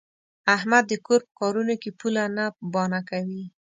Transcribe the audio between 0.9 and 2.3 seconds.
کور په کارونو کې پوله